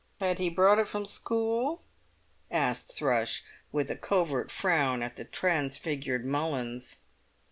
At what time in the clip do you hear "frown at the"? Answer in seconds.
4.49-5.25